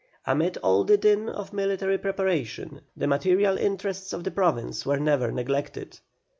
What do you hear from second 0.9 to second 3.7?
din of military preparation the material